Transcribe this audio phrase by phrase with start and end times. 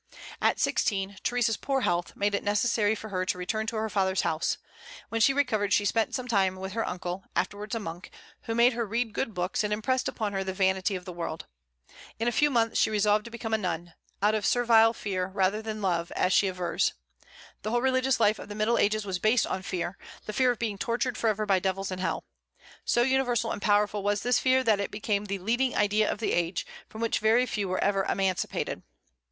[0.41, 4.21] At sixteen, Theresa's poor health made it necessary for her to return to her father's
[4.21, 4.57] house.
[5.09, 8.09] When she recovered she spent some time with her uncle, afterwards a monk,
[8.45, 11.45] who made her read good books, and impressed upon her the vanity of the world.
[12.17, 13.93] In a few months she resolved to become a nun,
[14.23, 16.93] out of servile fear rather than love, as she avers.
[17.61, 20.57] The whole religious life of the Middle Ages was based on fear, the fear of
[20.57, 22.25] being tortured forever by devils and hell.
[22.85, 26.33] So universal and powerful was this fear that it became the leading idea of the
[26.33, 28.81] age, from which very few were ever emancipated.